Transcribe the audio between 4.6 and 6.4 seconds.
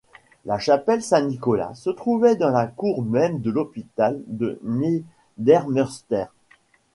Niedermunster.